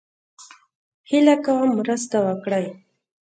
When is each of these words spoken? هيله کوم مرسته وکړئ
هيله 1.09 1.35
کوم 1.45 1.67
مرسته 1.79 2.17
وکړئ 2.25 2.65